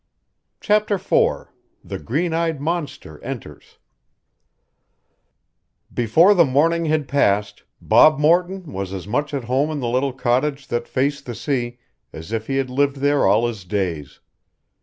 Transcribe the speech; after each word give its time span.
CHAPTER 0.61 0.95
IV 0.95 1.51
THE 1.83 1.99
GREEN 1.99 2.33
EYED 2.33 2.59
MONSTER 2.59 3.23
ENTERS 3.23 3.77
Before 5.93 6.33
the 6.33 6.43
morning 6.43 6.85
had 6.85 7.07
passed 7.07 7.65
Bob 7.79 8.17
Morton 8.17 8.73
was 8.73 8.93
as 8.93 9.05
much 9.05 9.31
at 9.31 9.43
home 9.43 9.69
in 9.69 9.79
the 9.79 9.87
little 9.87 10.11
cottage 10.13 10.69
that 10.69 10.87
faced 10.87 11.27
the 11.27 11.35
sea 11.35 11.77
as 12.11 12.31
if 12.31 12.47
he 12.47 12.57
had 12.57 12.71
lived 12.71 12.95
there 12.95 13.27
all 13.27 13.45
his 13.45 13.63
days. 13.63 14.19